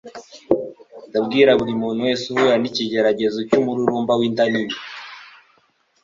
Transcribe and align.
ndabwira 1.09 1.51
buri 1.59 1.73
muntu 1.81 1.99
wese 2.07 2.23
uhura 2.27 2.55
n'ikigeragezo 2.59 3.39
cy'umururumba 3.49 4.13
w'inda 4.19 4.43
nini 4.53 4.75